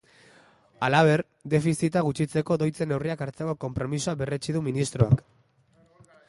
Halaber, 0.85 1.21
defizita 1.53 2.03
gutxitzeko 2.07 2.57
doitze 2.63 2.87
neurriak 2.93 3.21
hartzeko 3.27 3.55
konpromisoa 3.67 4.17
berretsi 4.23 4.57
du 4.57 4.65
ministroak. 4.71 5.23